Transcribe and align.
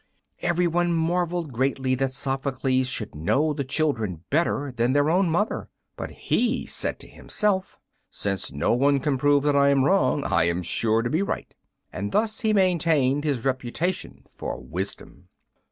Everyone 0.41 0.93
marvelled 0.93 1.53
greatly 1.53 1.93
that 1.93 2.11
Sophocles 2.11 2.87
should 2.87 3.13
know 3.13 3.53
the 3.53 3.63
children 3.63 4.23
better 4.31 4.71
than 4.75 4.93
their 4.93 5.11
own 5.11 5.29
mother, 5.29 5.69
but 5.95 6.09
he 6.09 6.65
said 6.65 6.99
to 7.01 7.07
himself, 7.07 7.77
"Since 8.09 8.51
no 8.51 8.73
one 8.73 8.99
can 8.99 9.19
prove 9.19 9.43
that 9.43 9.55
I 9.55 9.69
am 9.69 9.83
wrong 9.83 10.23
I 10.23 10.45
am 10.45 10.63
sure 10.63 11.03
to 11.03 11.09
be 11.11 11.21
right;" 11.21 11.53
and 11.93 12.11
thus 12.11 12.39
he 12.39 12.51
maintained 12.51 13.23
his 13.25 13.45
reputation 13.45 14.25
for 14.33 14.59
wisdom. 14.59 15.27